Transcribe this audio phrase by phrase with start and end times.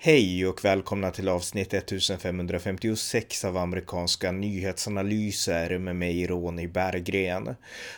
[0.00, 7.54] Hej och välkomna till avsnitt 1556 av amerikanska nyhetsanalyser med mig Ronny Berggren.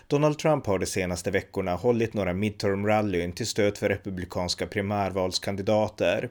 [0.06, 6.28] Donald Trump har de senaste veckorna hållit några midterm-rallyn till stöd för republikanska primärvalskandidater.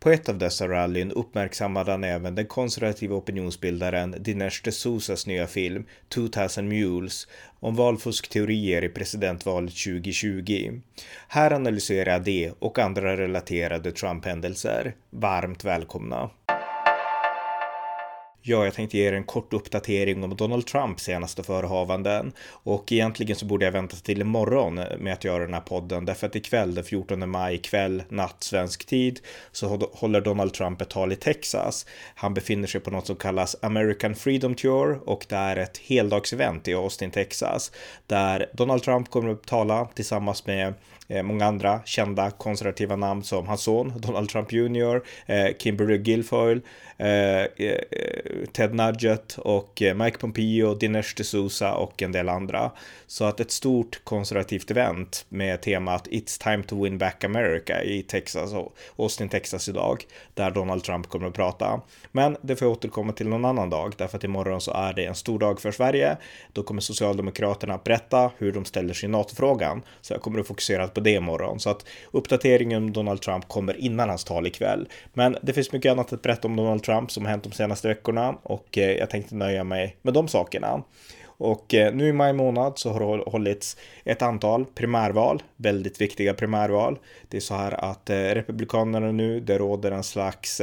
[0.00, 5.86] På ett av dessa rallyn uppmärksammade han även den konservativa opinionsbildaren Dinesh D'Souzas nya film
[6.08, 7.28] 2000 Mules
[7.60, 10.80] om valfuskteorier i presidentvalet 2020.
[11.28, 14.94] Här analyserar jag det och andra relaterade Trump-händelser.
[15.10, 16.30] Varmt välkomna!
[18.42, 23.36] Ja, jag tänkte ge er en kort uppdatering om Donald Trumps senaste förehavanden och egentligen
[23.36, 26.74] så borde jag vänta till imorgon med att göra den här podden därför att ikväll
[26.74, 29.20] den 14 maj kväll natt svensk tid
[29.52, 31.86] så håller Donald Trump ett tal i Texas.
[32.14, 36.68] Han befinner sig på något som kallas American Freedom Tour och det är ett heldagsevent
[36.68, 37.72] i Austin, Texas
[38.06, 40.74] där Donald Trump kommer att tala tillsammans med
[41.10, 46.60] Eh, många andra kända konservativa namn som hans son Donald Trump Jr, eh, Kimberly Guilfoyle,
[46.96, 47.44] eh,
[48.52, 52.70] Ted Nugget och Mike Pompeo, Dinesh D'Souza och en del andra.
[53.06, 58.02] Så att ett stort konservativt event med temat It's time to win back America i
[58.02, 60.04] Texas och Austin, Texas idag,
[60.34, 61.80] där Donald Trump kommer att prata.
[62.12, 65.04] Men det får jag återkomma till någon annan dag, därför att imorgon så är det
[65.04, 66.16] en stor dag för Sverige.
[66.52, 70.46] Då kommer Socialdemokraterna att berätta hur de ställer sig i NATO-frågan, så jag kommer att
[70.46, 71.60] fokusera på det imorgon.
[71.60, 74.88] Så att uppdateringen om Donald Trump kommer innan hans tal ikväll.
[75.12, 77.88] Men det finns mycket annat att berätta om Donald Trump som har hänt de senaste
[77.88, 80.82] veckorna och eh, jag tänkte nöja mig med de sakerna.
[81.24, 86.34] Och eh, nu i maj månad så har det hållits ett antal primärval, väldigt viktiga
[86.34, 86.98] primärval.
[87.28, 90.60] Det är så här att eh, Republikanerna nu, det råder en slags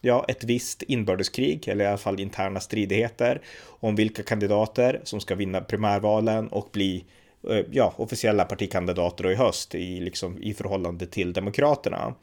[0.00, 5.34] ja, ett visst inbördeskrig, eller i alla fall interna stridigheter om vilka kandidater som ska
[5.34, 7.04] vinna primärvalen och bli
[7.48, 12.14] Eh, ja, officiella partikandidater i höst i, liksom, i förhållande till Demokraterna.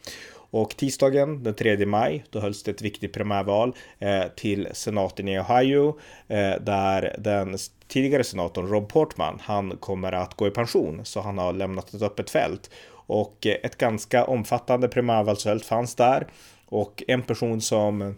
[0.50, 5.40] Och tisdagen den 3 maj, då hölls det ett viktigt primärval eh, till senaten i
[5.40, 11.22] Ohio, eh, där den tidigare senatorn Rob Portman, han kommer att gå i pension, så
[11.22, 12.69] han har lämnat ett öppet fält.
[12.92, 16.28] Och eh, ett ganska omfattande primärvalsfält fanns där.
[16.66, 18.16] Och en person som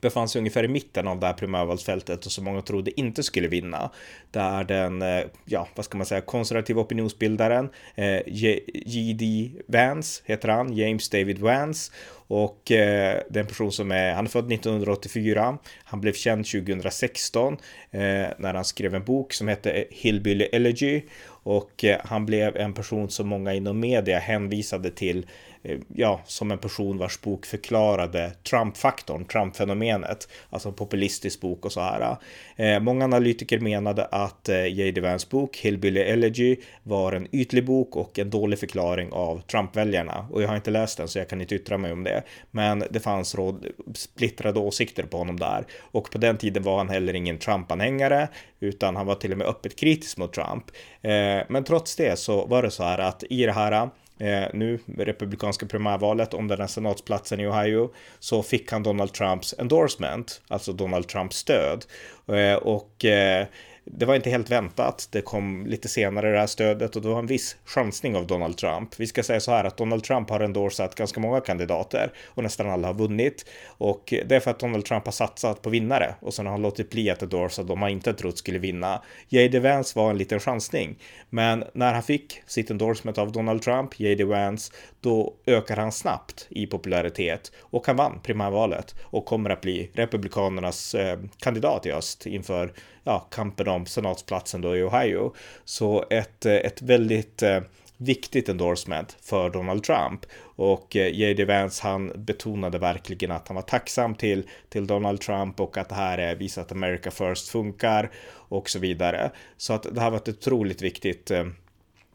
[0.00, 3.48] befann sig ungefär i mitten av det här primärvalsfältet och som många trodde inte skulle
[3.48, 3.90] vinna.
[4.30, 9.50] Där den, eh, ja, vad ska man säga, konservativa opinionsbildaren eh, J.D.
[9.66, 11.92] Vance heter han, James David Vance.
[12.26, 16.46] Och eh, det är en person som är, han är född 1984, han blev känd
[16.46, 17.52] 2016
[17.90, 18.00] eh,
[18.38, 23.10] när han skrev en bok som hette Hillbilly Elegy och eh, han blev en person
[23.10, 25.26] som många inom media hänvisade till
[25.64, 31.72] Eh, ja, som en person vars bok förklarade Trump-faktorn, Trump-fenomenet, alltså en populistisk bok och
[31.72, 32.16] så här.
[32.56, 35.00] Eh, många analytiker menade att eh, J.D.
[35.00, 40.42] Vans bok Hillbilly Elegy var en ytlig bok och en dålig förklaring av Trump-väljarna och
[40.42, 42.22] jag har inte läst den så jag kan inte yttra mig om det.
[42.50, 46.88] Men det fanns råd, splittrade åsikter på honom där och på den tiden var han
[46.88, 48.28] heller ingen Trump-anhängare
[48.60, 50.64] utan han var till och med öppet kritisk mot Trump.
[51.02, 54.78] Eh, men trots det så var det så här att i det här Eh, nu,
[54.98, 60.72] republikanska primärvalet om den här senatsplatsen i Ohio, så fick han Donald Trumps endorsement, alltså
[60.72, 61.84] Donald Trumps stöd.
[62.28, 63.46] Eh, och eh,
[63.84, 65.08] det var inte helt väntat.
[65.10, 68.56] Det kom lite senare det här stödet och det var en viss chansning av Donald
[68.56, 69.00] Trump.
[69.00, 72.70] Vi ska säga så här att Donald Trump har endorsat ganska många kandidater och nästan
[72.70, 73.46] alla har vunnit.
[73.66, 76.62] Och det är för att Donald Trump har satsat på vinnare och sen har han
[76.62, 79.02] låtit bli att endorsa de han inte trott skulle vinna.
[79.28, 79.58] J.D.
[79.58, 80.98] Vance var en liten chansning,
[81.30, 84.24] men när han fick sitt endorsement av Donald Trump, J.D.
[84.24, 84.72] Vance,
[85.04, 90.94] då ökar han snabbt i popularitet och han vann primärvalet och kommer att bli Republikanernas
[90.94, 92.72] eh, kandidat i öst inför
[93.04, 95.34] ja, kampen om senatsplatsen då i Ohio.
[95.64, 97.60] Så ett, eh, ett väldigt eh,
[97.96, 100.26] viktigt endorsement för Donald Trump.
[100.56, 101.44] Och eh, J.D.
[101.44, 105.94] Vance han betonade verkligen att han var tacksam till, till Donald Trump och att det
[105.94, 108.10] här är visar att America First funkar
[108.48, 109.30] och så vidare.
[109.56, 111.44] Så att det här var ett otroligt viktigt eh,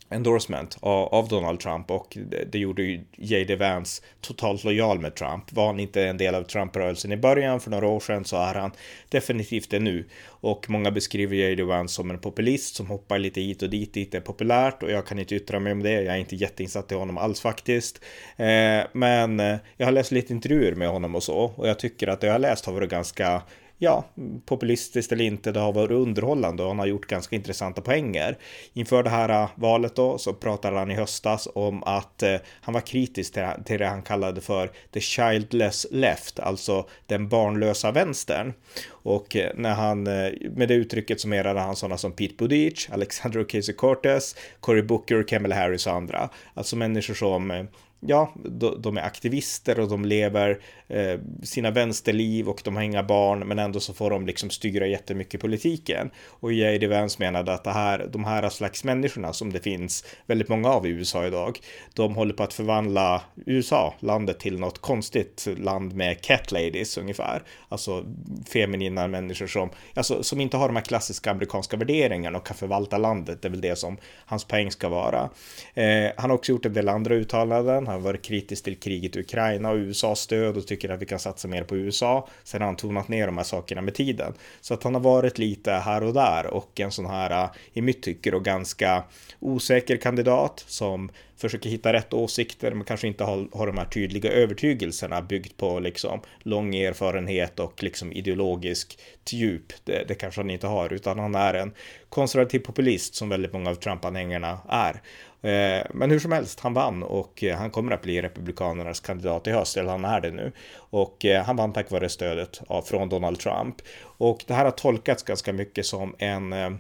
[0.10, 2.18] endorsement av, Donald Trump och
[2.50, 3.56] det, gjorde ju J.D.
[3.56, 5.54] Vance totalt lojal med Trump.
[5.54, 8.56] Var han inte en del av Trump-rörelsen i början för några år sedan så är
[8.56, 8.72] han
[9.10, 10.06] definitivt det nu.
[10.26, 11.64] Och många beskriver J.D.
[11.64, 15.06] Vance som en populist som hoppar lite hit och dit, dit är populärt och jag
[15.08, 15.92] kan inte yttra mig om det.
[15.92, 18.02] Jag är inte jätteinsatt i honom alls faktiskt.
[18.38, 22.08] Eh, men eh, jag har läst lite intervjuer med honom och så och jag tycker
[22.08, 23.42] att det jag har läst har varit ganska
[23.80, 24.06] ja,
[24.46, 28.38] populistiskt eller inte, det har varit underhållande och han har gjort ganska intressanta poänger.
[28.74, 32.74] Inför det här äh, valet då så pratade han i höstas om att eh, han
[32.74, 38.54] var kritisk till, till det han kallade för the childless left, alltså den barnlösa vänstern.
[38.90, 44.38] Och äh, när han, med det uttrycket summerade han sådana som Pete Buttigieg, Alexander Ocasio-Cortez,
[44.60, 46.30] Cory Booker, Kamala Harris och andra.
[46.54, 47.68] Alltså människor som
[48.00, 48.34] ja,
[48.80, 53.60] de är aktivister och de lever eh, sina vänsterliv och de har inga barn, men
[53.60, 56.12] ändå så får de liksom styra jättemycket politiken.
[56.28, 56.88] Och J.D.
[56.88, 60.86] Vance menade att det här, de här slags människorna som det finns väldigt många av
[60.86, 61.60] i USA idag,
[61.94, 67.44] de håller på att förvandla USA, landet, till något konstigt land med cat ladies ungefär.
[67.70, 68.06] Alltså
[68.54, 72.98] feminina människor som, alltså, som inte har de här klassiska amerikanska värderingarna och kan förvalta
[72.98, 73.42] landet.
[73.42, 75.30] Det är väl det som hans poäng ska vara.
[75.74, 77.89] Eh, han har också gjort en del andra uttalanden.
[77.90, 81.06] Han har varit kritisk till kriget i Ukraina och USAs stöd och tycker att vi
[81.06, 82.28] kan satsa mer på USA.
[82.44, 84.34] Sen har han tonat ner de här sakerna med tiden.
[84.62, 87.82] Så att han har varit lite här och där och en sån här, eh, i
[87.82, 89.04] mitt tycke, och ganska
[89.40, 94.32] osäker kandidat som försöker hitta rätt åsikter men kanske inte har, har de här tydliga
[94.32, 99.00] övertygelserna byggt på liksom lång erfarenhet och liksom ideologisk
[99.30, 99.74] djup.
[99.84, 101.74] Det, det kanske han inte har utan han är en
[102.10, 105.02] konservativ populist som väldigt många av Trump-anhängarna är.
[105.42, 109.48] Eh, men hur som helst, han vann och eh, han kommer att bli Republikanernas kandidat
[109.48, 110.52] i höst, eller han är det nu.
[110.76, 113.76] Och eh, han vann tack vare stödet från Donald Trump.
[114.02, 116.80] Och det här har tolkats ganska mycket som en,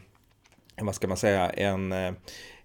[0.81, 1.93] vad ska man säga, en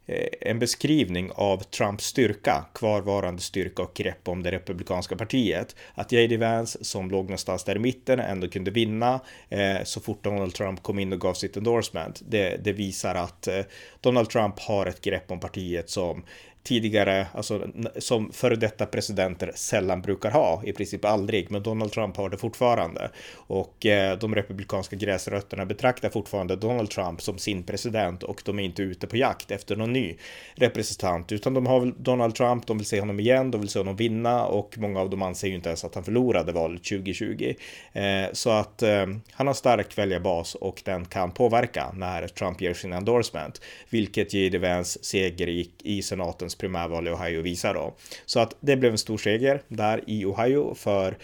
[0.07, 5.77] Eh, en beskrivning av Trumps styrka, kvarvarande styrka och grepp om det republikanska partiet.
[5.95, 6.37] Att J.D.
[6.37, 10.83] Vance, som låg någonstans där i mitten, ändå kunde vinna eh, så fort Donald Trump
[10.83, 12.23] kom in och gav sitt endorsement.
[12.29, 13.61] Det, det visar att eh,
[14.01, 16.25] Donald Trump har ett grepp om partiet som
[16.65, 17.67] tidigare, alltså
[17.99, 22.37] som före detta presidenter sällan brukar ha, i princip aldrig, men Donald Trump har det
[22.37, 23.11] fortfarande.
[23.35, 28.63] Och eh, de republikanska gräsrötterna betraktar fortfarande Donald Trump som sin president och de är
[28.63, 30.17] inte ute på jakt efter någon ny
[30.55, 33.97] representant, utan de har Donald Trump, de vill se honom igen, de vill se honom
[33.97, 37.55] vinna och många av dem anser ju inte ens att han förlorade valet 2020.
[37.93, 38.03] Eh,
[38.33, 42.93] så att eh, han har stark väljarbas och den kan påverka när Trump ger sin
[42.93, 44.59] endorsement, vilket J.D.
[44.59, 47.95] Vance seger i, i senatens Republikanens primärval i Ohio visar då.
[48.27, 51.17] Så att det blev en stor seger där i Ohio för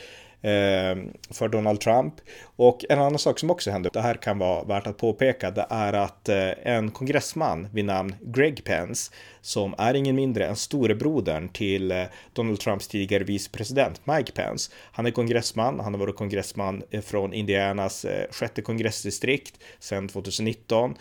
[0.43, 0.97] eh,
[1.31, 2.15] för Donald Trump.
[2.57, 5.67] Och en annan sak som också hände, det här kan vara värt att påpeka, det
[5.71, 9.13] är att eh, en kongressman vid namn Greg Pence
[9.43, 14.71] som är ingen mindre än storebrodern till eh, Donald Trumps tidigare vicepresident Mike Pence.
[14.93, 20.95] Han är kongressman, han har varit kongressman från Indianas sjätte kongressdistrikt sedan 2019.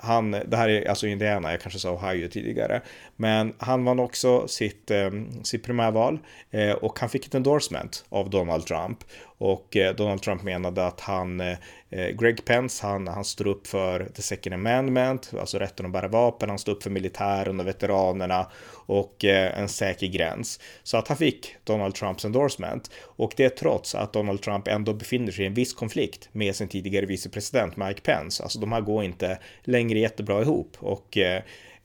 [0.00, 2.82] Han, det här är alltså Indiana, jag kanske sa Ohio tidigare,
[3.16, 5.10] men han vann också sitt, eh,
[5.42, 6.18] sitt primärval
[6.50, 8.98] eh, och han fick ett endorsement av Donald Trump
[9.38, 11.56] och eh, Donald Trump menade att han, eh,
[11.90, 16.08] eh, Greg Pence, han, han står upp för the second amendment, alltså rätten att bära
[16.08, 18.46] vapen, han står upp för militären och veteranerna
[18.86, 20.60] och en säker gräns.
[20.82, 22.90] Så att han fick Donald Trumps endorsement.
[23.02, 26.68] Och det trots att Donald Trump ändå befinner sig i en viss konflikt med sin
[26.68, 28.42] tidigare vicepresident Mike Pence.
[28.42, 30.76] Alltså de här går inte längre jättebra ihop.
[30.78, 31.18] Och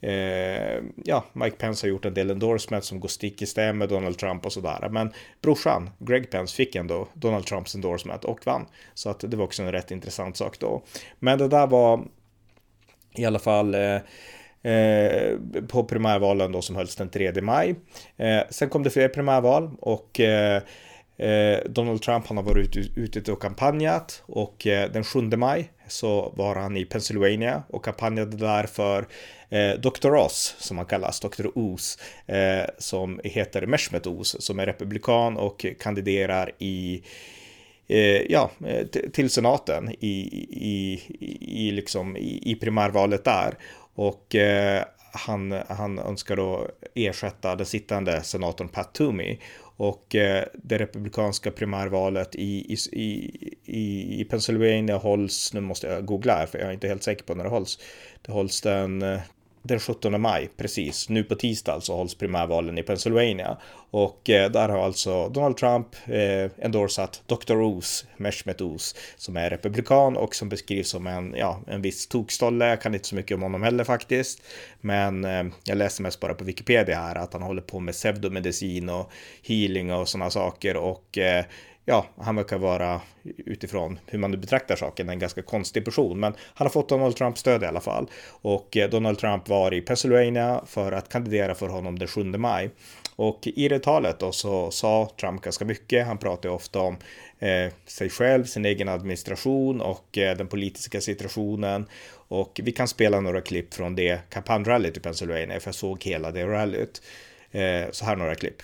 [0.01, 3.89] Eh, ja, Mike Pence har gjort en del endorsements som går stick i stäv med
[3.89, 4.89] Donald Trump och sådär.
[4.89, 8.65] Men brorsan, Greg Pence, fick ändå Donald Trumps endorsement och vann.
[8.93, 10.83] Så att det var också en rätt intressant sak då.
[11.19, 12.05] Men det där var
[13.15, 15.37] i alla fall eh, eh,
[15.67, 17.75] på primärvalen då som hölls den 3 maj.
[18.17, 20.61] Eh, sen kom det fler primärval och eh,
[21.19, 25.71] Eh, Donald Trump han har varit ute, ute och kampanjat och eh, den 7 maj
[25.87, 29.07] så var han i Pennsylvania och kampanjade där för
[29.49, 30.15] eh, Dr.
[30.15, 31.47] Oz, som han kallas, Dr.
[31.55, 37.03] Oz, eh, som heter Meshmet Oz, som är republikan och kandiderar i
[37.87, 40.17] eh, ja, eh, till senaten i,
[40.49, 41.01] i,
[41.39, 43.57] i, liksom, i, i primärvalet där.
[43.95, 49.37] Och eh, han, han önskar då ersätta den sittande senatorn Pat Toomey.
[49.79, 53.09] Och eh, det republikanska primärvalet i, i,
[53.65, 57.23] i, i Pennsylvania hålls, nu måste jag googla här för jag är inte helt säker
[57.23, 57.79] på när det hålls.
[58.21, 59.19] Det hålls den eh,
[59.61, 61.09] den 17 maj, precis.
[61.09, 63.57] Nu på tisdag alltså hålls primärvalen i Pennsylvania.
[63.91, 67.61] Och eh, där har alltså Donald Trump eh, endorsat Dr.
[67.61, 72.67] Oz, Meshmet Oz, som är republikan och som beskrivs som en, ja, en viss tokstolle.
[72.67, 74.41] Jag kan inte så mycket om honom heller faktiskt.
[74.81, 78.89] Men eh, jag läser mest bara på Wikipedia här att han håller på med pseudomedicin
[78.89, 79.11] och
[79.43, 80.77] healing och sådana saker.
[80.77, 81.45] Och eh,
[81.89, 83.01] ja, han verkar vara
[83.37, 87.15] utifrån hur man nu betraktar saken en ganska konstig person, men han har fått Donald
[87.15, 88.09] Trumps stöd i alla fall.
[88.41, 92.69] Och eh, Donald Trump var i Pennsylvania för att kandidera för honom den 7 maj.
[93.15, 96.07] Och i det talet då så sa Trump ganska mycket.
[96.07, 96.97] Han pratade ofta om
[97.39, 101.85] eh, sig själv, sin egen administration och eh, den politiska situationen.
[102.11, 106.31] Och vi kan spela några klipp från det kampanjrallyt i Pennsylvania, för jag såg hela
[106.31, 107.01] det rallyt.
[107.51, 108.61] Eh, så här några klipp.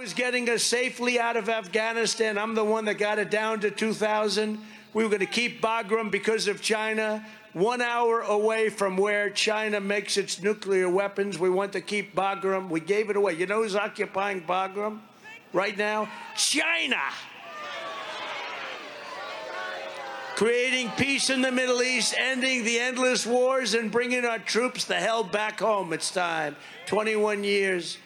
[0.00, 2.38] Was getting us safely out of Afghanistan.
[2.38, 4.58] I'm the one that got it down to 2,000.
[4.94, 9.78] We were going to keep Bagram because of China, one hour away from where China
[9.78, 11.38] makes its nuclear weapons.
[11.38, 12.70] We want to keep Bagram.
[12.70, 13.34] We gave it away.
[13.34, 15.00] You know who's occupying Bagram
[15.52, 16.08] right now?
[16.34, 17.02] China.
[20.34, 24.94] Creating peace in the Middle East, ending the endless wars, and bringing our troops the
[24.94, 25.92] hell back home.
[25.92, 26.56] It's time.
[26.86, 27.98] 21 years.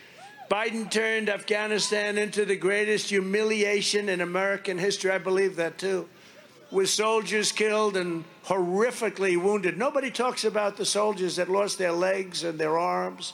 [0.51, 5.11] Biden turned Afghanistan into the greatest humiliation in American history.
[5.11, 6.09] I believe that too.
[6.71, 9.79] With soldiers killed and horrifically wounded.
[9.79, 13.33] Nobody talks about the soldiers that lost their legs and their arms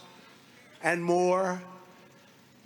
[0.83, 1.63] and more.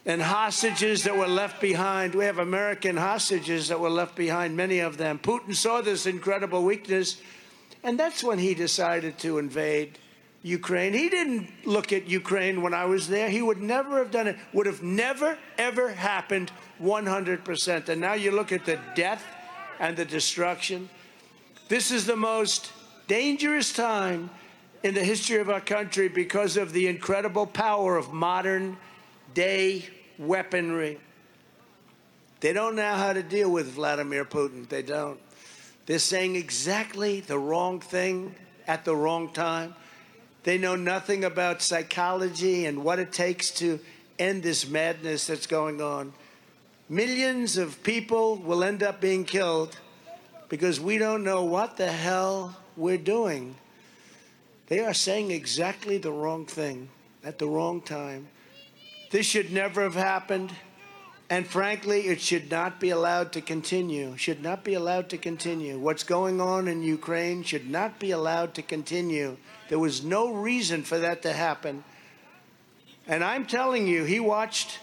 [0.06, 2.14] And hostages that were left behind.
[2.14, 5.18] We have American hostages that were left behind, many of them.
[5.18, 7.22] Putin saw this incredible weakness,
[7.82, 9.98] and that's when he decided to invade
[10.44, 10.92] Ukraine.
[10.92, 13.30] He didn't look at Ukraine when I was there.
[13.30, 14.36] He would never have done it.
[14.52, 17.88] Would have never, ever happened 100%.
[17.88, 19.24] And now you look at the death
[19.80, 20.90] and the destruction.
[21.68, 22.72] This is the most
[23.08, 24.28] dangerous time
[24.82, 28.76] in the history of our country because of the incredible power of modern
[29.32, 29.86] day
[30.18, 31.00] weaponry.
[32.40, 34.68] They don't know how to deal with Vladimir Putin.
[34.68, 35.18] They don't.
[35.86, 38.34] They're saying exactly the wrong thing
[38.66, 39.74] at the wrong time.
[40.44, 43.80] They know nothing about psychology and what it takes to
[44.18, 46.12] end this madness that's going on.
[46.88, 49.78] Millions of people will end up being killed
[50.48, 53.56] because we don't know what the hell we're doing.
[54.66, 56.90] They are saying exactly the wrong thing
[57.24, 58.28] at the wrong time.
[59.10, 60.52] This should never have happened.
[61.30, 64.14] And frankly, it should not be allowed to continue.
[64.16, 65.78] Should not be allowed to continue.
[65.78, 69.38] What's going on in Ukraine should not be allowed to continue.
[69.68, 71.85] There was no reason for that to happen.
[73.06, 74.78] And I'm telling you, he watched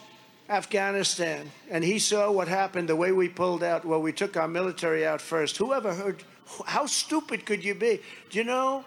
[0.49, 3.85] Afghanistan and he saw what happened the way we pulled out.
[3.85, 5.57] Well, we took our military out first.
[5.57, 6.23] Whoever heard,
[6.65, 8.01] how stupid could you be?
[8.29, 8.83] Do you know,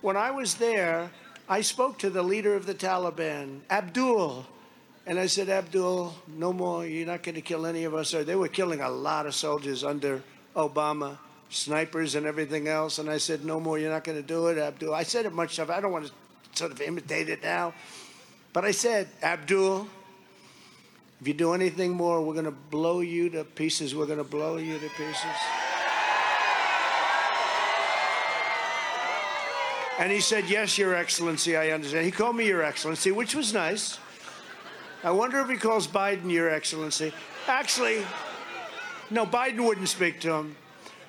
[0.00, 1.10] when I was there,
[1.48, 4.46] I spoke to the leader of the Taliban, Abdul.
[5.04, 6.86] And I said, Abdul, no more.
[6.86, 8.12] You're not going to kill any of us.
[8.12, 10.22] They were killing a lot of soldiers under
[10.54, 11.18] Obama
[11.52, 12.98] snipers and everything else.
[12.98, 14.94] And I said, no more, you're not going to do it, Abdul.
[14.94, 15.70] I said it much stuff.
[15.70, 16.12] I don't want to
[16.54, 17.74] sort of imitate it now.
[18.52, 19.86] But I said, Abdul,
[21.20, 23.94] if you do anything more, we're going to blow you to pieces.
[23.94, 25.24] We're going to blow you to pieces.
[29.98, 32.04] And he said, Yes, Your Excellency, I understand.
[32.04, 33.98] He called me Your Excellency, which was nice.
[35.04, 37.12] I wonder if he calls Biden Your Excellency.
[37.46, 38.04] Actually,
[39.10, 40.56] no, Biden wouldn't speak to him.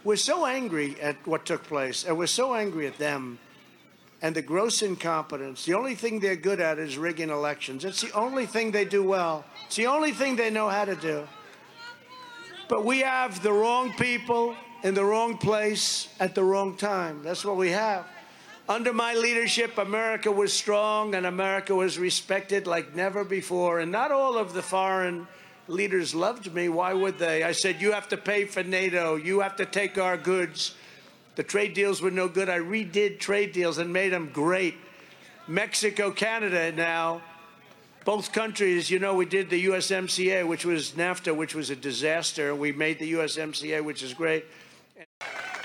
[0.04, 3.40] We're so angry at what took place, and we're so angry at them
[4.22, 5.66] and the gross incompetence.
[5.66, 7.84] The only thing they're good at is rigging elections.
[7.84, 9.44] It's the only thing they do well.
[9.66, 11.28] It's the only thing they know how to do.
[12.70, 17.22] But we have the wrong people in the wrong place at the wrong time.
[17.22, 18.06] That's what we have.
[18.70, 23.80] Under my leadership, America was strong and America was respected like never before.
[23.80, 25.28] And not all of the foreign
[25.68, 26.70] leaders loved me.
[26.70, 27.44] Why would they?
[27.44, 29.16] I said, You have to pay for NATO.
[29.16, 30.76] You have to take our goods.
[31.36, 32.50] The trade deals were no good.
[32.50, 34.76] I redid trade deals and made them great.
[35.48, 37.22] Mexico, Canada now,
[38.06, 42.54] both countries, you know, we did the USMCA, which was NAFTA, which was a disaster.
[42.54, 44.46] We made the USMCA, which is great.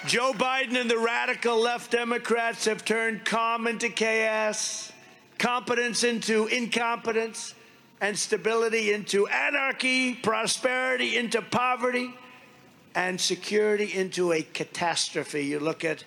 [0.07, 4.93] Joe Biden and the radical left Democrats have turned calm into chaos,
[5.39, 7.55] competence into incompetence
[8.01, 12.15] and stability into anarchy, prosperity into poverty,
[12.95, 15.45] and security into a catastrophe.
[15.45, 16.05] You look at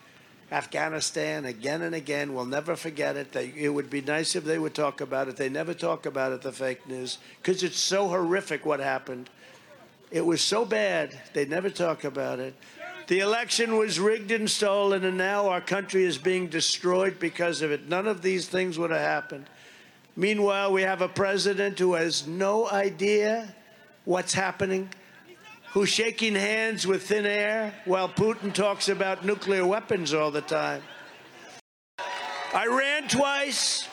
[0.51, 2.33] Afghanistan again and again.
[2.33, 3.31] We'll never forget it.
[3.31, 5.37] They, it would be nice if they would talk about it.
[5.37, 9.29] They never talk about it, the fake news, because it's so horrific what happened.
[10.11, 12.53] It was so bad, they never talk about it.
[13.07, 17.71] The election was rigged and stolen, and now our country is being destroyed because of
[17.71, 17.87] it.
[17.87, 19.45] None of these things would have happened.
[20.15, 23.55] Meanwhile, we have a president who has no idea
[24.03, 24.89] what's happening,
[25.71, 30.83] who's shaking hands with thin air while Putin talks about nuclear weapons all the time.
[32.53, 33.87] I ran twice,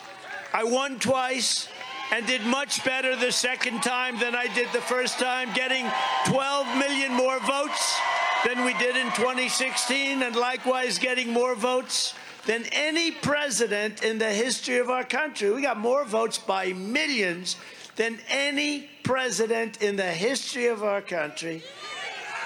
[0.53, 1.69] I won twice,
[2.11, 5.89] and did much better the second time than I did the first time, getting
[6.25, 7.97] 12 million more votes
[8.45, 12.13] than we did in 2016, and likewise getting more votes
[12.49, 15.51] than any president in the history of our country.
[15.51, 17.57] We got more votes by millions
[17.95, 21.61] than any president in the history of our country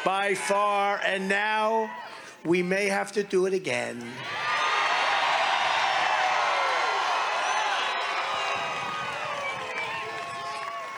[0.04, 1.00] by far.
[1.06, 1.90] And now
[2.44, 4.04] we may have to do it again.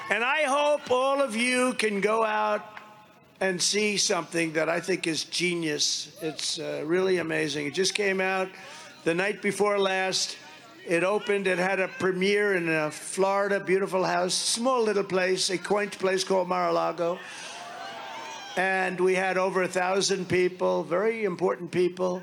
[0.09, 2.65] And I hope all of you can go out
[3.39, 6.17] and see something that I think is genius.
[6.24, 7.67] It's uh, really amazing.
[7.67, 8.50] It just came out
[9.05, 10.38] the night before last.
[10.88, 15.57] It opened, it had a premiere in a Florida, beautiful house, small little place, a
[15.57, 17.17] quaint place called Mar-a-Lago.
[18.55, 22.21] And we had over a thousand people, very important people.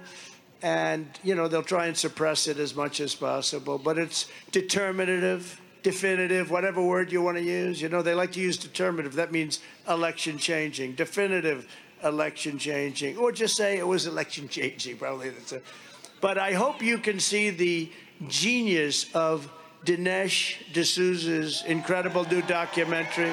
[0.62, 5.60] And, you know, they'll try and suppress it as much as possible, but it's determinative,
[5.82, 7.82] definitive, whatever word you want to use.
[7.82, 9.14] You know, they like to use determinative.
[9.14, 9.58] That means
[9.88, 10.94] election changing.
[10.94, 11.66] Definitive,
[12.04, 13.16] election changing.
[13.16, 15.30] Or just say it was election changing, probably.
[15.30, 15.60] That's a,
[16.22, 17.90] but I hope you can see the
[18.28, 19.50] genius of
[19.84, 23.32] Dinesh D'Souza's incredible new documentary.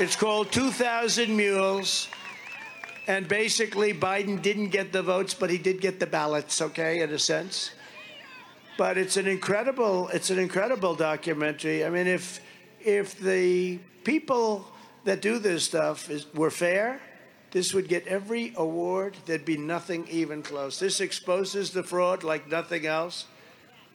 [0.00, 2.08] It's called 2,000 Mules.
[3.06, 7.10] And basically, Biden didn't get the votes, but he did get the ballots, okay, in
[7.10, 7.70] a sense.
[8.76, 11.84] But it's an incredible, it's an incredible documentary.
[11.84, 12.40] I mean, if
[12.80, 14.66] if the people
[15.04, 17.00] that do this stuff is, were fair,
[17.52, 19.16] this would get every award.
[19.26, 20.78] There'd be nothing even close.
[20.78, 23.26] This exposes the fraud like nothing else.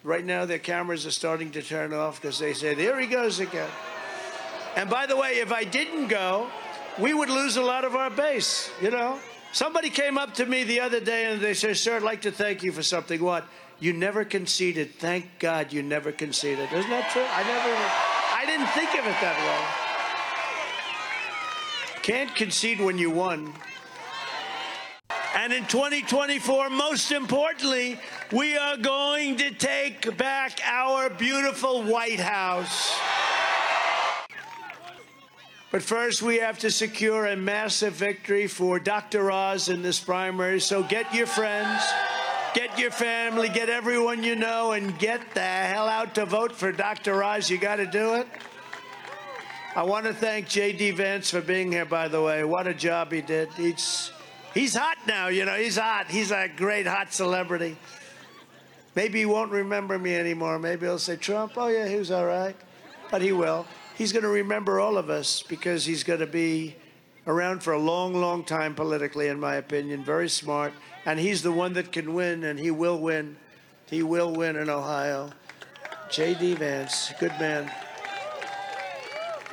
[0.04, 3.40] Right now, their cameras are starting to turn off because they say, there he goes
[3.40, 3.70] again.
[4.76, 6.48] And by the way, if I didn't go,
[7.00, 9.20] we would lose a lot of our base, you know?
[9.54, 12.32] Somebody came up to me the other day and they said, Sir, I'd like to
[12.32, 13.22] thank you for something.
[13.24, 13.46] What?
[13.80, 14.96] You never conceded.
[14.96, 16.72] Thank God you never conceded.
[16.72, 17.26] Isn't that true?
[17.26, 17.74] I never,
[18.36, 19.87] I didn't think of it that way.
[22.08, 23.52] Can't concede when you won.
[25.36, 28.00] And in 2024, most importantly,
[28.32, 32.98] we are going to take back our beautiful White House.
[35.70, 39.30] But first, we have to secure a massive victory for Dr.
[39.30, 40.62] Oz in this primary.
[40.62, 41.84] So get your friends,
[42.54, 46.72] get your family, get everyone you know, and get the hell out to vote for
[46.72, 47.22] Dr.
[47.22, 47.50] Oz.
[47.50, 48.28] You got to do it.
[49.76, 50.92] I want to thank J.D.
[50.92, 52.44] Vance for being here, by the way.
[52.44, 53.50] What a job he did.
[53.54, 54.12] He's,
[54.54, 56.08] he's hot now, you know, he's hot.
[56.08, 57.78] He's a great hot celebrity.
[58.96, 60.58] Maybe he won't remember me anymore.
[60.58, 62.56] Maybe he'll say, Trump, oh, yeah, he was all right.
[63.12, 66.76] But he will he's going to remember all of us because he's going to be
[67.26, 70.04] around for a long, long time politically, in my opinion.
[70.04, 70.72] Very smart.
[71.06, 73.38] And he's the one that can win, and he will win.
[73.90, 75.32] He will win in Ohio.
[76.12, 76.54] J.D.
[76.56, 77.72] Vance, good man.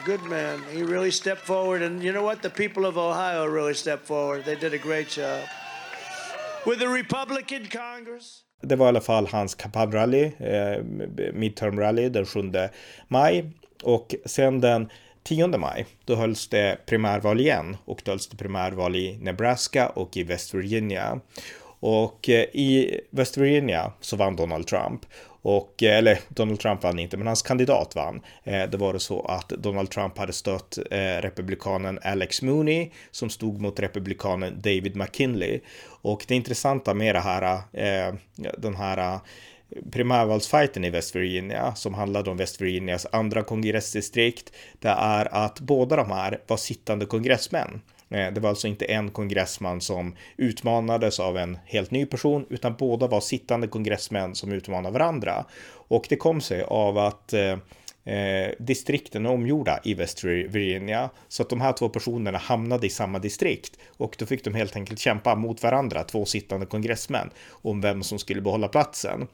[0.07, 0.61] Good man.
[0.71, 1.83] He really stepped forward.
[1.83, 2.43] And you know what?
[2.43, 4.45] The people of Ohio really stepped forward.
[4.45, 5.41] They did a great job.
[6.67, 8.41] With the Republican Congress.
[8.63, 10.83] Det var i alla fall hans kampanjrally, eh,
[11.33, 12.41] midterm rally den 7
[13.09, 13.51] maj.
[13.83, 14.91] Och sen den
[15.23, 20.17] 10 maj, då hölls det primärval igen och då hölls det primärval i Nebraska och
[20.17, 21.21] i West Virginia.
[21.81, 25.07] Och eh, i West Virginia så vann Donald Trump.
[25.45, 28.23] Och, eh, eller Donald Trump vann inte, men hans kandidat vann.
[28.45, 33.31] Eh, det var det så att Donald Trump hade stött eh, republikanen Alex Mooney som
[33.31, 35.61] stod mot republikanen David McKinley.
[35.87, 38.15] Och det intressanta med det här, eh,
[38.59, 39.19] den här
[39.93, 44.53] primärvalsfighten i West Virginia som handlade om West Virginias andra kongressdistrikt.
[44.79, 47.81] Det är att båda de här var sittande kongressmän.
[48.11, 52.75] Eh, det var alltså inte en kongressman som utmanades av en helt ny person, utan
[52.79, 55.45] båda var sittande kongressmän som utmanade varandra.
[55.89, 57.59] Och det kom sig av att eh,
[58.15, 62.91] eh, distrikten är omgjorda i West Virginia så att de här två personerna hamnade i
[62.91, 67.81] samma distrikt och då fick de helt enkelt kämpa mot varandra, två sittande kongressmän, om
[67.81, 69.29] vem som skulle behålla platsen.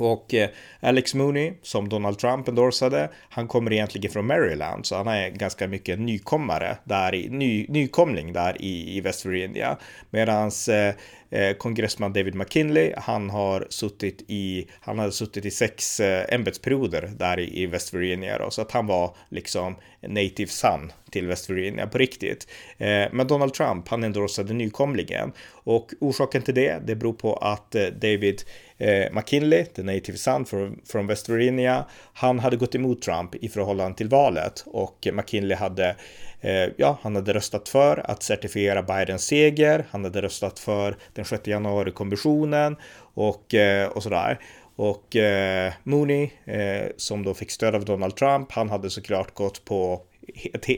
[0.00, 5.08] Och eh, Alex Mooney, som Donald Trump endorsade, han kommer egentligen från Maryland, så han
[5.08, 9.76] är ganska mycket nykommare där i, ny, nykomling där i, i West Virginia.
[10.10, 10.94] Medan eh,
[11.40, 17.10] eh, kongressman David McKinley, han har suttit i, han hade suttit i sex eh, ämbetsperioder
[17.16, 21.50] där i, i West Virginia då, så att han var liksom native son till West
[21.50, 22.48] Virginia på riktigt.
[22.78, 27.74] Eh, men Donald Trump, han endorsade nykomlingen och orsaken till det, det beror på att
[27.74, 28.42] eh, David
[28.80, 30.44] eh, McKinley, the native son
[30.86, 35.96] från West Virginia, han hade gått emot Trump i förhållande till valet och McKinley hade
[36.40, 39.84] eh, ja, han hade röstat för att certifiera Bidens seger.
[39.90, 42.76] Han hade röstat för den 6 januari-kommissionen
[43.14, 44.38] och, eh, och sådär.
[44.76, 49.64] Och eh, Mooney, eh, som då fick stöd av Donald Trump, han hade såklart gått
[49.64, 50.00] på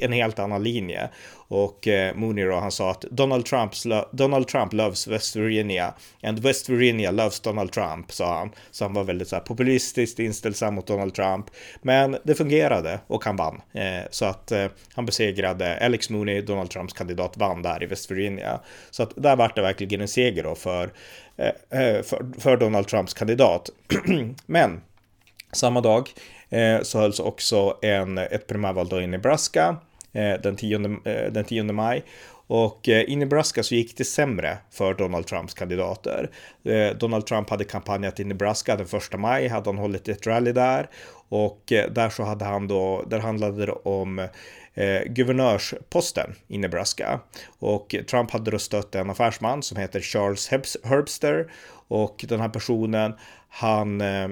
[0.01, 1.11] en helt annan linje.
[1.49, 6.38] Och eh, Mooney då, han sa att Donald, Trumps Donald Trump loves West Virginia and
[6.38, 8.51] West Virginia loves Donald Trump, sa han.
[8.71, 11.47] Så han var väldigt så här, populistiskt inställsam mot Donald Trump.
[11.83, 13.61] Men det fungerade och han vann.
[13.73, 18.11] Eh, så att eh, han besegrade Alex Mooney, Donald Trumps kandidat, vann där i West
[18.11, 18.61] Virginia.
[18.91, 20.93] Så att där vart det verkligen en seger då för,
[21.37, 23.71] eh, eh för, för Donald Trumps kandidat.
[24.47, 24.81] Men
[25.53, 26.11] samma dag
[26.53, 29.77] Eh, så hölls också en, ett primärval då i Nebraska
[30.12, 32.05] eh, den 10, eh, den 10 maj.
[32.47, 36.31] Och i Nebraska så gick det sämre för Donald Trumps kandidater.
[36.99, 40.88] Donald Trump hade kampanjat i Nebraska den 1 maj, hade han hållit ett rally där
[41.29, 44.29] och där så hade han då, där handlade det om
[44.75, 47.21] eh, guvernörsposten i Nebraska.
[47.59, 50.49] Och Trump hade då stött en affärsman som heter Charles
[50.85, 51.53] Herbster
[51.88, 53.15] och den här personen,
[53.49, 54.29] han eh,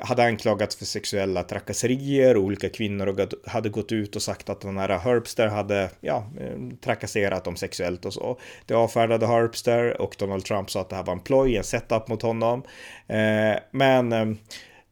[0.00, 4.78] hade anklagats för sexuella trakasserier och olika kvinnor hade gått ut och sagt att den
[4.78, 8.40] här Herbster hade ja, eh, trakasserat dem sexuellt och så.
[8.66, 12.08] Det avfärdade Herbster och Donald Trump sa att det här var en ploj, en setup
[12.08, 12.62] mot honom.
[13.06, 14.26] Eh, men eh,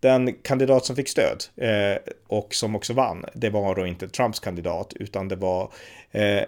[0.01, 4.41] den kandidat som fick stöd eh, och som också vann, det var då inte Trumps
[4.41, 5.73] kandidat utan det var
[6.11, 6.43] eh,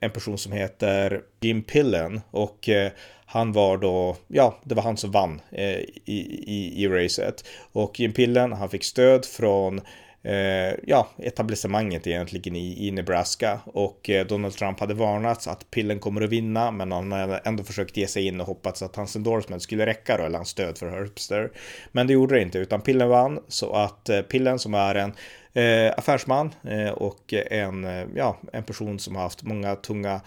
[0.00, 2.92] en person som heter Jim Pillen och eh,
[3.26, 7.44] han var då, ja, det var han som vann eh, i, i, i racet.
[7.72, 9.80] Och Jim Pillen, han fick stöd från
[10.22, 15.98] eh, ja, etablissemanget egentligen i, i Nebraska och eh, Donald Trump hade varnats att pillen
[15.98, 19.16] kommer att vinna men han hade ändå försökt ge sig in och hoppats att hans
[19.16, 21.50] endorsement skulle räcka då, eller hans stöd för Herbster.
[21.92, 25.12] Men det gjorde det inte utan pillen vann så att eh, pillen som är en
[25.52, 30.20] eh, affärsman eh, och en, eh, ja, en person som har haft många tunga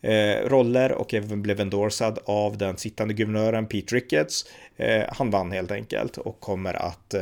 [0.00, 4.44] eh, roller och även blev endorsad av den sittande guvernören Pete Ricketts.
[4.76, 7.14] Eh, han vann helt enkelt och kommer att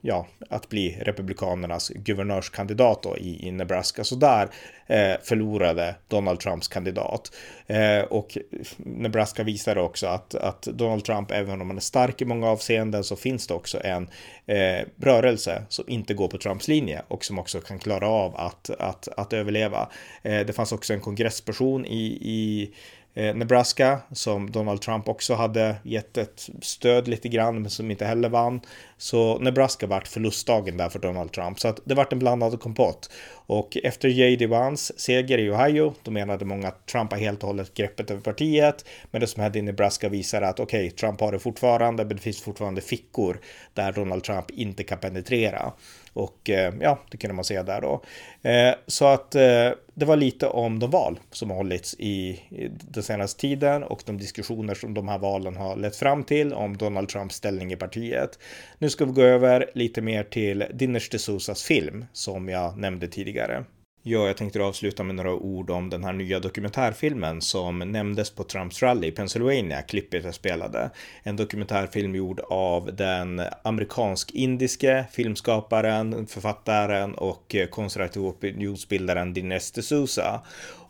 [0.00, 4.04] ja, att bli Republikanernas guvernörskandidat då i, i Nebraska.
[4.04, 4.48] Så där
[4.86, 7.32] eh, förlorade Donald Trumps kandidat.
[7.66, 8.38] Eh, och
[8.76, 13.04] Nebraska visade också att, att Donald Trump, även om han är stark i många avseenden,
[13.04, 14.08] så finns det också en
[14.46, 18.70] eh, rörelse som inte går på Trumps linje och som också kan klara av att,
[18.70, 19.88] att, att överleva.
[20.22, 22.70] Eh, det fanns också en kongressperson i, i
[23.14, 28.04] Eh, Nebraska som Donald Trump också hade gett ett stöd lite grann men som inte
[28.04, 28.60] heller vann.
[28.98, 33.10] Så Nebraska vart förlustdagen där för Donald Trump så att det vart en blandad kompott.
[33.46, 34.46] Och efter J.D.
[34.46, 38.20] Vance seger i Ohio, då menade många att Trump har helt och hållet greppet över
[38.20, 38.84] partiet.
[39.10, 42.16] Men det som hände i Nebraska visar att okej, okay, Trump har det fortfarande, men
[42.16, 43.40] det finns fortfarande fickor
[43.74, 45.72] där Donald Trump inte kan penetrera.
[46.12, 48.02] Och eh, ja, det kunde man se där då.
[48.50, 52.40] Eh, så att eh, det var lite om de val som har hållits i
[52.90, 56.76] den senaste tiden och de diskussioner som de här valen har lett fram till om
[56.76, 58.38] Donald Trumps ställning i partiet.
[58.78, 63.64] Nu ska vi gå över lite mer till Dinesh D'Souza's film som jag nämnde tidigare.
[64.02, 68.44] Ja, jag tänkte avsluta med några ord om den här nya dokumentärfilmen som nämndes på
[68.44, 70.90] Trumps rally i Pennsylvania, klippet jag spelade.
[71.22, 80.38] En dokumentärfilm gjord av den amerikansk-indiske filmskaparen, författaren och eh, konservativ opinionsbildaren Dinesh D'Souza.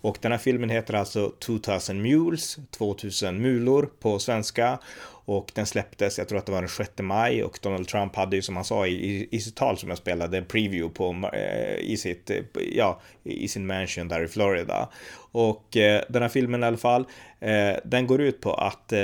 [0.02, 4.78] Och den här filmen heter alltså 2000 Mules, 2000 mulor på svenska.
[5.32, 8.36] Och den släpptes, jag tror att det var den 6 maj och Donald Trump hade
[8.36, 11.74] ju som han sa i, i sitt tal som jag spelade en preview på eh,
[11.78, 12.36] i sitt, eh,
[12.72, 14.88] ja, i sin mansion där i Florida.
[15.32, 17.04] Och eh, den här filmen i alla fall,
[17.40, 19.00] eh, den går ut på att eh,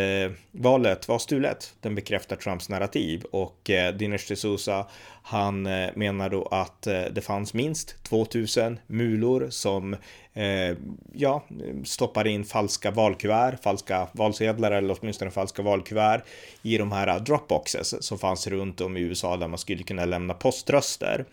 [0.51, 1.75] valet var stulet.
[1.81, 4.85] Den bekräftar Trumps narrativ och eh, Dinesh D'Souza
[5.29, 9.97] han eh, menar då att eh, det fanns minst 2000 mulor som
[10.35, 10.77] eh,
[11.13, 11.45] ja,
[11.85, 16.23] stoppar in falska valkuvert, falska valsedlar eller åtminstone falska valkuvert
[16.63, 20.35] i de här dropboxes som fanns runt om i USA där man skulle kunna lämna
[20.35, 21.25] poströster.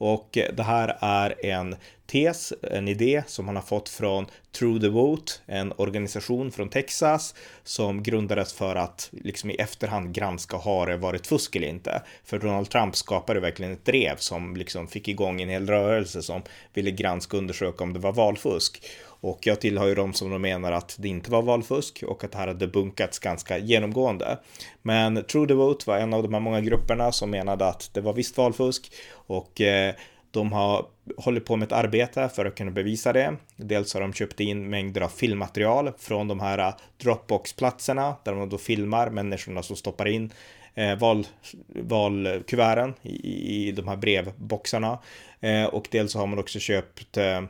[0.00, 4.26] Och det här är en tes, en idé som han har fått från
[4.58, 7.34] True the Vote, en organisation från Texas
[7.64, 12.02] som grundades för att liksom i efterhand granska har det varit fusk eller inte.
[12.24, 16.42] För Donald Trump skapade verkligen ett drev som liksom fick igång en hel rörelse som
[16.74, 18.82] ville granska och undersöka om det var valfusk.
[19.20, 22.38] Och jag tillhör ju de som menar att det inte var valfusk och att det
[22.38, 24.38] här hade bunkats ganska genomgående.
[24.82, 28.00] Men True the Vote var en av de här många grupperna som menade att det
[28.00, 29.94] var visst valfusk och eh,
[30.30, 33.36] de har hållit på med ett arbete för att kunna bevisa det.
[33.56, 38.48] Dels har de köpt in mängder av filmmaterial från de här eh, Dropbox-platserna där de
[38.48, 40.32] då filmar människorna som stoppar in
[40.74, 41.26] eh, val,
[41.68, 44.98] valkuverten i, i de här brevboxarna.
[45.40, 47.42] Eh, och dels har man också köpt eh,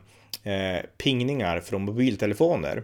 [0.43, 2.83] eh, pingningar från mobiltelefoner.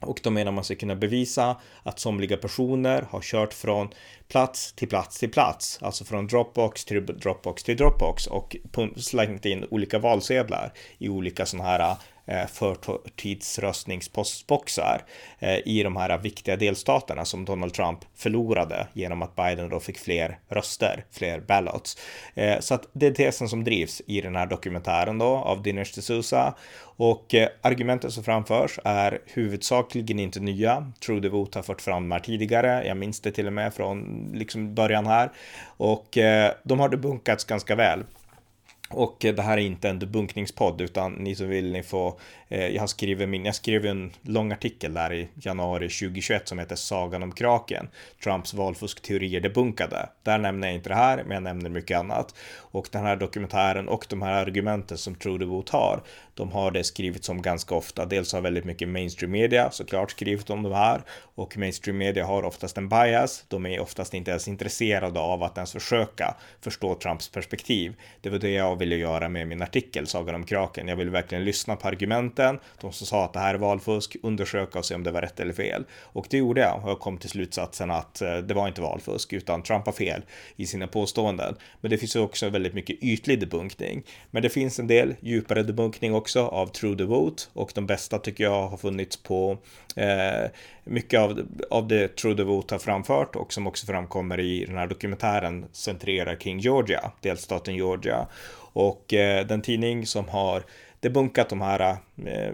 [0.00, 3.88] Och då menar man sig kunna bevisa att somliga personer har kört från
[4.28, 8.56] plats till plats till plats, alltså från Dropbox till Dropbox till Dropbox och
[8.96, 11.96] slängt in olika valsedlar i olika sådana här
[12.28, 15.02] Eh, förtidsröstningspostboxar
[15.38, 19.98] eh, i de här viktiga delstaterna som Donald Trump förlorade genom att Biden då fick
[19.98, 21.98] fler röster, fler ballots.
[22.34, 25.92] Eh, så att det är tesen som drivs i den här dokumentären då av Dinesh
[25.92, 26.52] D'Souza
[26.98, 30.92] och argumenten som framförs är huvudsakligen inte nya.
[31.06, 32.86] True Devote har fört fram de här tidigare.
[32.86, 35.30] Jag minns det till och med från liksom början här
[35.76, 36.18] och
[36.62, 38.04] de har debunkats ganska väl.
[38.88, 42.66] Och eh, det här är inte en debunkningspodd utan ni som vill ni får, eh,
[42.66, 46.76] jag har skrivit min, jag skrev en lång artikel där i januari 2021 som heter
[46.76, 47.88] Sagan om kraken.
[48.24, 50.08] Trumps valfuskteorier debunkade.
[50.22, 52.34] Där nämner jag inte det här, men jag nämner mycket annat.
[52.56, 56.02] Och den här dokumentären och de här argumenten som Trude har,
[56.34, 58.06] de har det skrivits om ganska ofta.
[58.06, 62.42] Dels har väldigt mycket mainstream media såklart skrivit om de här och mainstream media har
[62.42, 63.44] oftast en bias.
[63.48, 67.94] De är oftast inte ens intresserade av att ens försöka förstå Trumps perspektiv.
[68.20, 70.88] Det var det jag ville göra med min artikel Sagan om kraken.
[70.88, 74.78] Jag vill verkligen lyssna på argumenten, de som sa att det här är valfusk, undersöka
[74.78, 75.84] och se om det var rätt eller fel.
[75.92, 79.32] Och det gjorde jag och jag kom till slutsatsen att eh, det var inte valfusk
[79.32, 80.22] utan Trump har fel
[80.56, 81.56] i sina påståenden.
[81.80, 84.02] Men det finns också väldigt mycket ytlig debunkning.
[84.30, 88.18] Men det finns en del djupare debunkning också av True the Vote och de bästa
[88.18, 89.58] tycker jag har funnits på
[89.96, 90.50] eh,
[90.84, 94.86] mycket av, av det Trude the har framfört och som också framkommer i den här
[94.86, 98.26] dokumentären centrerar kring Georgia, delstaten Georgia.
[98.72, 100.62] Och eh, den tidning som har
[101.00, 102.52] debunkat de här eh,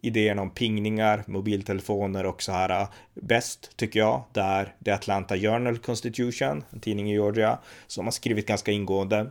[0.00, 4.22] idéerna om pingningar, mobiltelefoner och så här eh, bäst tycker jag.
[4.32, 9.26] Det är The Atlanta Journal Constitution, en tidning i Georgia, som har skrivit ganska ingående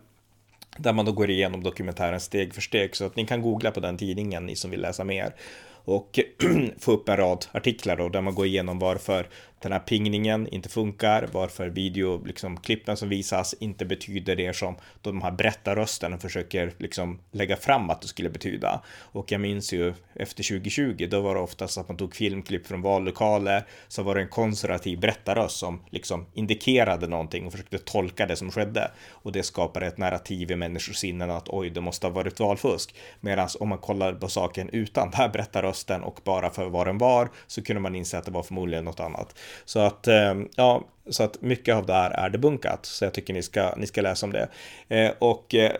[0.78, 3.80] där man då går igenom dokumentären steg för steg så att ni kan googla på
[3.80, 5.34] den tidningen ni som vill läsa mer
[5.90, 6.20] och
[6.80, 9.28] få upp en rad artiklar då där man går igenom varför
[9.60, 14.76] den här pingningen inte funkar, varför video, liksom klippen som visas inte betyder det som
[15.02, 18.82] de här berättarrösterna försöker liksom lägga fram att det skulle betyda.
[19.12, 22.82] Och jag minns ju efter 2020, då var det oftast att man tog filmklipp från
[22.82, 28.36] vallokaler, så var det en konservativ berättarröst som liksom indikerade någonting och försökte tolka det
[28.36, 28.92] som skedde.
[29.10, 32.96] Och det skapade ett narrativ i människors sinnen att oj, det måste ha varit valfusk.
[33.20, 36.98] Medan om man kollar på saken utan den här berättarrösten och bara för vad den
[36.98, 39.36] var så kunde man inse att det var förmodligen något annat.
[39.66, 43.34] Så att, eh, ja, så att mycket av det här är debunkat, så jag tycker
[43.34, 44.50] ni ska, ni ska läsa om det.
[44.88, 45.72] Eh, och eh,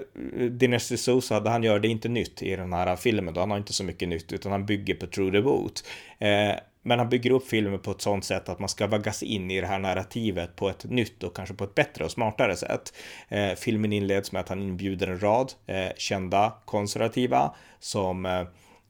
[0.52, 3.74] Dinesh D'Souza, han gör det inte nytt i den här filmen, då han har inte
[3.74, 5.84] så mycket nytt, utan han bygger på True the Boot.
[6.20, 9.52] Eh, men han bygger upp filmen på ett sånt sätt att man ska vaggas in
[9.52, 12.94] i det här narrativet på ett nytt och kanske på ett bättre och smartare sätt.
[13.30, 18.44] Eh, filmen inleds med att han inbjuder en rad eh, kända konservativa som eh,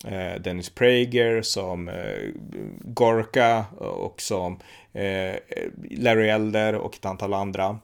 [0.06, 2.30] Eh, Dennis Prager, som eh,
[2.80, 4.60] Gorka och som
[4.94, 5.36] eh,
[5.92, 7.80] Larry Elder och ett antal andra.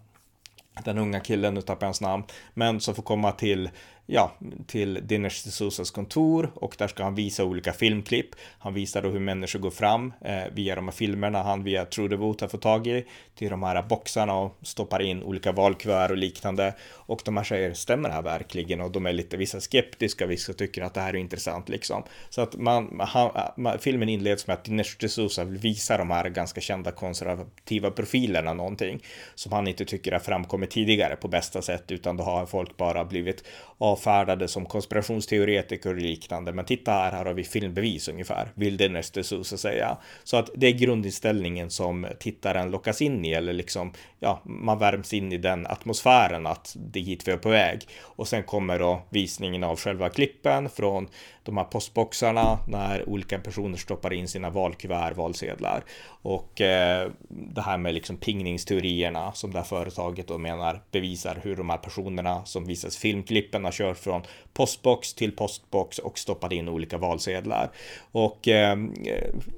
[0.83, 2.23] Den unga killen, nu tappar jag hans namn,
[2.53, 3.69] men som får komma till
[4.05, 4.31] ja,
[4.67, 8.29] till Dinesh D'Souzas kontor och där ska han visa olika filmklipp.
[8.59, 12.07] Han visar då hur människor går fram eh, via de här filmerna han via True
[12.07, 16.17] Devote har fått tag i till de här boxarna och stoppar in olika valkuvert och
[16.17, 16.73] liknande.
[17.05, 18.81] Och de här säger, stämmer det här verkligen?
[18.81, 22.03] Och de är lite, vissa skeptiska, vissa tycker att det här är intressant liksom.
[22.29, 26.29] Så att man, han, man filmen inleds med att Dinesh D'Souza vill visa de här
[26.29, 29.03] ganska kända konservativa profilerna någonting
[29.35, 33.05] som han inte tycker har framkommit tidigare på bästa sätt, utan då har folk bara
[33.05, 33.43] blivit
[33.77, 36.53] avfärdade som konspirationsteoretiker och liknande.
[36.53, 39.97] Men titta här, här har vi filmbevis ungefär, vill Dinesh D'Souza säga.
[40.23, 45.13] Så att det är grundinställningen som tittaren lockas in i, eller liksom, ja, man värms
[45.13, 47.87] in i den atmosfären att det är hit vi är på väg.
[48.01, 51.07] Och sen kommer då visningen av själva klippen från
[51.43, 55.83] de här postboxarna när olika personer stoppar in sina valkuvert, valsedlar.
[56.21, 61.55] Och eh, det här med liksom pingningsteorierna som det här företaget då menar bevisar hur
[61.55, 64.21] de här personerna som visas filmklippen har kört från
[64.53, 67.69] postbox till postbox och stoppat in olika valsedlar.
[68.11, 68.77] Och eh,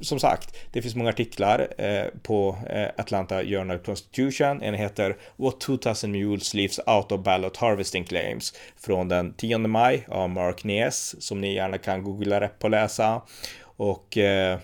[0.02, 4.62] som sagt, det finns många artiklar eh, på eh, Atlanta Journal Constitution.
[4.62, 10.06] En heter What 2000 Mules Leaves Out of Ballot Harvesting Claims från den 10 maj
[10.08, 13.22] av Mark Nies som ni gärna kan googla rätt på och läsa.
[13.62, 14.60] Och eh,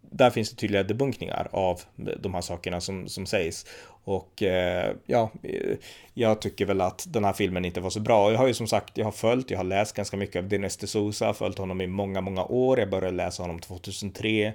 [0.00, 3.66] där finns det tydliga debunkningar av de här sakerna som, som sägs.
[4.04, 5.76] Och eh, ja, eh,
[6.14, 8.30] jag tycker väl att den här filmen inte var så bra.
[8.30, 10.78] Jag har ju som sagt, jag har följt, jag har läst ganska mycket av Dinesh
[10.78, 12.78] D'Souza, följt honom i många, många år.
[12.78, 14.52] Jag började läsa honom 2003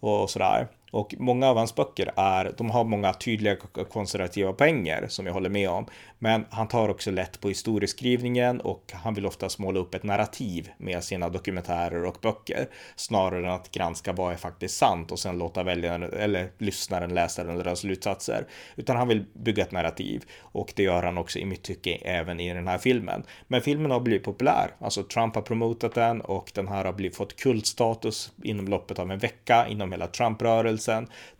[0.00, 0.68] och sådär.
[0.90, 3.56] Och många av hans böcker är, de har många tydliga
[3.92, 5.86] konservativa poänger som jag håller med om.
[6.18, 10.70] Men han tar också lätt på historieskrivningen och han vill oftast måla upp ett narrativ
[10.78, 15.38] med sina dokumentärer och böcker snarare än att granska vad är faktiskt sant och sen
[15.38, 18.46] låta väljaren eller lyssnaren läsa den dra slutsatser.
[18.76, 22.40] Utan han vill bygga ett narrativ och det gör han också i mitt tycke även
[22.40, 23.22] i den här filmen.
[23.48, 27.16] Men filmen har blivit populär, alltså Trump har promotat den och den här har blivit
[27.16, 30.79] fått kultstatus inom loppet av en vecka inom hela Trump-rörelsen.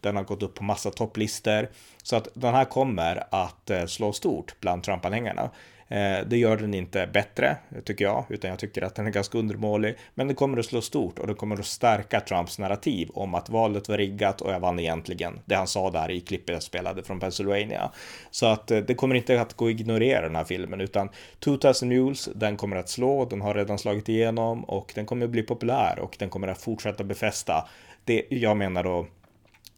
[0.01, 1.69] Den har gått upp på massa topplistor
[2.03, 5.51] Så att den här kommer att eh, slå stort bland Trump-anhängarna.
[5.91, 9.39] Eh, det gör den inte bättre, tycker jag, utan jag tycker att den är ganska
[9.39, 9.97] undermålig.
[10.15, 13.49] Men det kommer att slå stort och det kommer att stärka Trumps narrativ om att
[13.49, 15.41] valet var riggat och jag vann egentligen.
[15.45, 17.91] Det han sa där i klippet jag spelade från Pennsylvania.
[18.31, 21.89] Så att eh, det kommer inte att gå att ignorera den här filmen, utan 2000
[21.89, 25.43] Mules, den kommer att slå, den har redan slagit igenom och den kommer att bli
[25.43, 27.69] populär och den kommer att fortsätta befästa
[28.05, 29.07] det jag menar då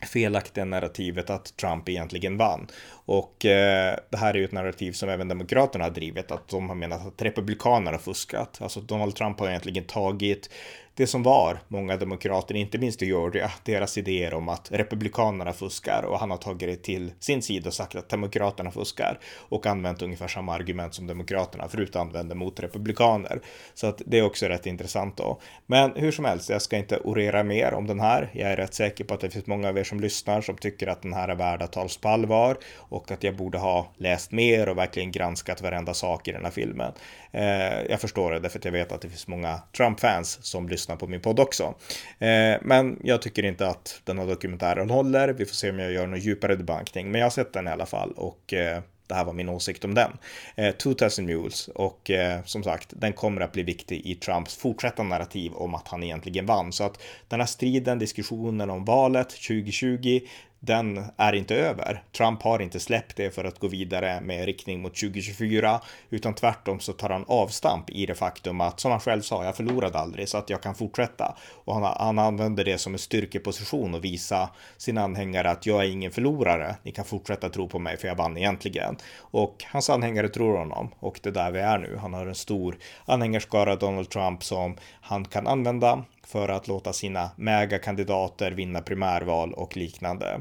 [0.06, 2.66] felaktiga narrativet att Trump egentligen vann.
[3.04, 6.68] Och eh, det här är ju ett narrativ som även Demokraterna har drivit, att de
[6.68, 8.58] har menat att Republikanerna har fuskat.
[8.62, 10.48] Alltså Donald Trump har egentligen tagit
[10.94, 16.02] det som var många demokrater, inte minst i Georgia, deras idéer om att republikanerna fuskar
[16.02, 20.02] och han har tagit det till sin sida och sagt att demokraterna fuskar och använt
[20.02, 23.40] ungefär samma argument som demokraterna förut använde mot republikaner.
[23.74, 25.40] Så att det är också rätt intressant då.
[25.66, 28.30] Men hur som helst, jag ska inte orera mer om den här.
[28.32, 30.86] Jag är rätt säker på att det finns många av er som lyssnar som tycker
[30.86, 32.56] att den här är värd att tas på allvar
[32.92, 36.50] och att jag borde ha läst mer och verkligen granskat varenda sak i den här
[36.50, 36.92] filmen.
[37.30, 40.96] Eh, jag förstår det, därför att jag vet att det finns många Trump-fans som lyssnar
[40.96, 41.74] på min podd också.
[42.18, 45.28] Eh, men jag tycker inte att den här dokumentären håller.
[45.28, 47.70] Vi får se om jag gör någon djupare debankning, men jag har sett den i
[47.70, 50.12] alla fall och eh, det här var min åsikt om den.
[50.56, 55.02] Eh, 2000 Mules och eh, som sagt, den kommer att bli viktig i Trumps fortsatta
[55.02, 56.72] narrativ om att han egentligen vann.
[56.72, 60.20] Så att den här striden, diskussionen om valet 2020,
[60.64, 62.02] den är inte över.
[62.16, 66.80] Trump har inte släppt det för att gå vidare med riktning mot 2024, utan tvärtom
[66.80, 70.28] så tar han avstamp i det faktum att, som han själv sa, jag förlorade aldrig
[70.28, 71.36] så att jag kan fortsätta.
[71.64, 75.88] Och han, han använder det som en styrkeposition och visa sina anhängare att jag är
[75.88, 76.76] ingen förlorare.
[76.82, 78.96] Ni kan fortsätta tro på mig för jag vann egentligen.
[79.18, 81.96] Och hans anhängare tror honom och det är där vi är nu.
[81.96, 87.30] Han har en stor anhängarskara Donald Trump som han kan använda för att låta sina
[87.36, 90.40] MAGA-kandidater vinna primärval och liknande.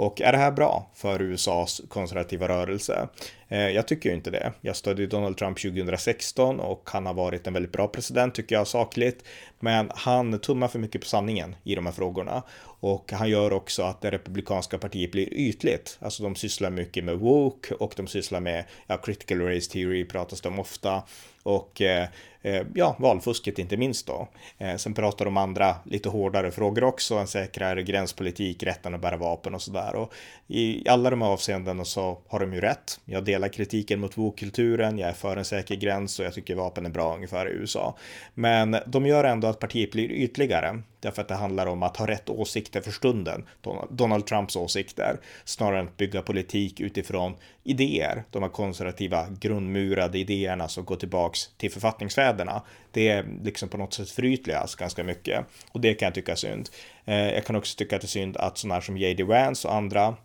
[0.00, 3.08] Och är det här bra för USAs konservativa rörelse?
[3.48, 4.52] Eh, jag tycker inte det.
[4.60, 8.66] Jag stödde Donald Trump 2016 och han har varit en väldigt bra president tycker jag
[8.66, 9.24] sakligt.
[9.58, 12.42] Men han tummar för mycket på sanningen i de här frågorna.
[12.80, 15.98] Och han gör också att det republikanska partiet blir ytligt.
[16.00, 20.40] Alltså de sysslar mycket med woke och de sysslar med ja, critical race theory pratas
[20.40, 21.02] det om ofta.
[21.42, 22.08] Och eh,
[22.42, 24.28] eh, ja, valfusket inte minst då.
[24.58, 29.00] Eh, sen pratar de om andra lite hårdare frågor också, en säkrare gränspolitik, rätten att
[29.00, 29.89] bära vapen och sådär.
[29.96, 30.12] Och
[30.48, 33.00] i alla de här avseendena så har de ju rätt.
[33.04, 36.86] Jag delar kritiken mot woke-kulturen, jag är för en säker gräns och jag tycker vapen
[36.86, 37.96] är bra ungefär i USA.
[38.34, 40.82] Men de gör ändå att partiet blir ytligare.
[41.00, 43.46] Därför att det handlar om att ha rätt åsikter för stunden.
[43.90, 45.20] Donald Trumps åsikter.
[45.44, 47.34] Snarare än att bygga politik utifrån
[47.64, 48.24] idéer.
[48.30, 52.62] De här konservativa grundmurade idéerna som går tillbaks till författningsfäderna.
[52.92, 55.46] Det är liksom på något sätt förytligas ganska mycket.
[55.72, 56.68] Och det kan jag tycka är synd.
[57.04, 59.22] Eh, jag kan också tycka att det är synd att sådana här som J.D.
[59.24, 60.16] Vance och andra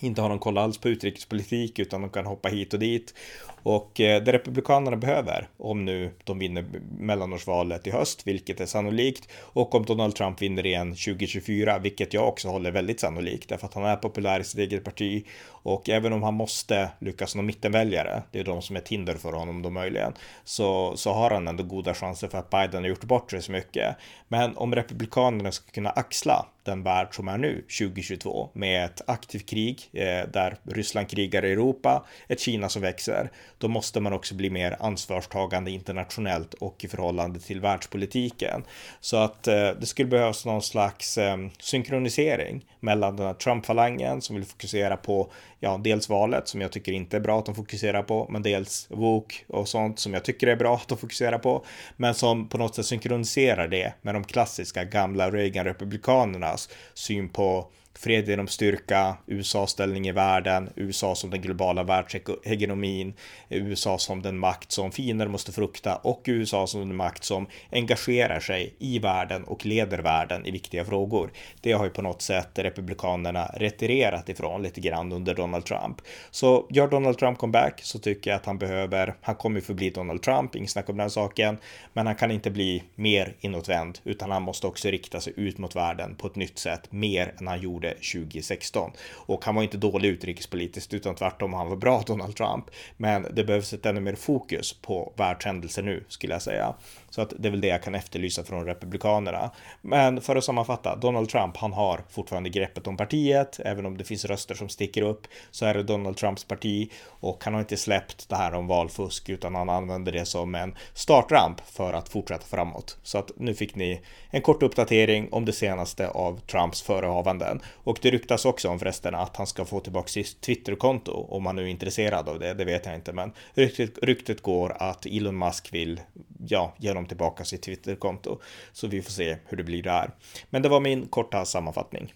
[0.00, 3.14] inte har någon koll alls på utrikespolitik utan de kan hoppa hit och dit.
[3.62, 6.64] Och eh, det Republikanerna behöver, om nu de vinner
[6.98, 12.28] mellanårsvalet i höst, vilket är sannolikt, och om Donald Trump vinner igen 2024, vilket jag
[12.28, 15.24] också håller väldigt sannolikt, därför att han är populär i sitt eget parti
[15.62, 19.14] och även om han måste lyckas nå mittenväljare, det är de som är ett hinder
[19.14, 20.12] för honom då möjligen,
[20.44, 23.52] så, så har han ändå goda chanser för att Biden har gjort bort sig så
[23.52, 23.96] mycket.
[24.28, 29.48] Men om Republikanerna ska kunna axla den värld som är nu 2022 med ett aktivt
[29.48, 34.34] krig eh, där Ryssland krigar i Europa, ett Kina som växer, då måste man också
[34.34, 38.64] bli mer ansvarstagande internationellt och i förhållande till världspolitiken.
[39.00, 44.36] Så att eh, det skulle behövas någon slags eh, synkronisering mellan den här Trump-falangen som
[44.36, 48.02] vill fokusera på ja, dels valet som jag tycker inte är bra att de fokuserar
[48.02, 51.64] på, men dels woke och sånt som jag tycker är bra att de fokuserar på,
[51.96, 57.70] men som på något sätt synkroniserar det med de klassiska gamla Reagan-republikanerna deras syn på
[57.98, 63.14] fred genom styrka, USAs ställning i världen, USA som den globala världshegemonin,
[63.48, 68.40] USA som den makt som fiender måste frukta och USA som den makt som engagerar
[68.40, 71.30] sig i världen och leder världen i viktiga frågor.
[71.60, 76.00] Det har ju på något sätt republikanerna retirerat ifrån lite grann under Donald Trump.
[76.30, 79.90] Så gör Donald Trump comeback så tycker jag att han behöver, han kommer ju förbli
[79.90, 81.58] Donald Trump, inget snack om den saken,
[81.92, 85.76] men han kan inte bli mer inåtvänd utan han måste också rikta sig ut mot
[85.76, 88.90] världen på ett nytt sätt, mer än han gjorde 2016.
[89.12, 92.64] Och han var inte dålig utrikespolitiskt utan tvärtom, han var bra Donald Trump.
[92.96, 96.74] Men det behövs ett ännu mer fokus på världshändelser nu skulle jag säga.
[97.10, 99.50] Så att det är väl det jag kan efterlysa från Republikanerna.
[99.80, 104.04] Men för att sammanfatta, Donald Trump, han har fortfarande greppet om partiet, även om det
[104.04, 107.76] finns röster som sticker upp, så är det Donald Trumps parti och han har inte
[107.76, 112.44] släppt det här om valfusk, utan han använder det som en startramp för att fortsätta
[112.46, 112.98] framåt.
[113.02, 114.00] Så att nu fick ni
[114.30, 117.60] en kort uppdatering om det senaste av Trumps förehavanden.
[117.74, 121.56] Och det ryktas också om förresten att han ska få tillbaka sitt Twitterkonto om han
[121.56, 122.54] nu är intresserad av det.
[122.54, 126.00] Det vet jag inte, men ryktet, ryktet går att Elon Musk vill
[126.46, 128.40] ja, ge honom tillbaka sitt Twitterkonto.
[128.72, 130.10] Så vi får se hur det blir där.
[130.50, 132.12] Men det var min korta sammanfattning.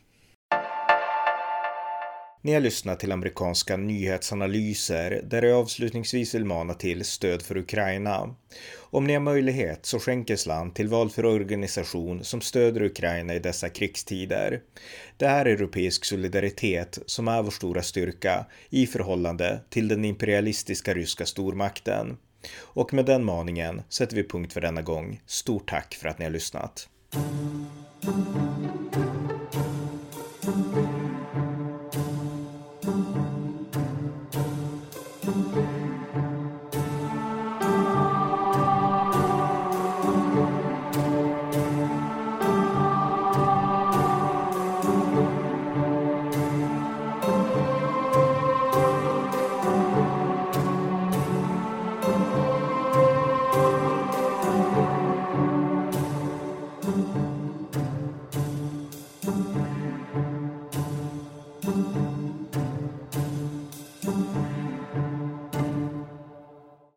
[2.44, 8.34] Ni har lyssnat till amerikanska nyhetsanalyser där jag avslutningsvis vill mana till stöd för Ukraina.
[8.76, 13.68] Om ni har möjlighet så skänker land till valfri organisation som stöder Ukraina i dessa
[13.68, 14.60] krigstider.
[15.16, 21.26] Det är europeisk solidaritet som är vår stora styrka i förhållande till den imperialistiska ryska
[21.26, 22.16] stormakten.
[22.60, 25.20] Och med den maningen sätter vi punkt för denna gång.
[25.26, 26.88] Stort tack för att ni har lyssnat.